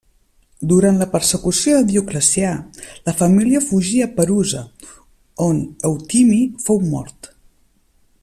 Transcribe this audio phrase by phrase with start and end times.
[0.69, 2.53] Durant la persecució de Dioclecià
[3.09, 4.63] la família fugí a Perusa,
[5.49, 7.31] on Eutimi fou mort.